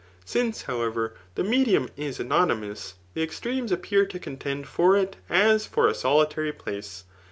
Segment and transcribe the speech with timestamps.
[0.25, 5.87] Since, however, the medium is an<»iymou8y the extremes appear to contend for it as for
[5.87, 7.03] a solitary place.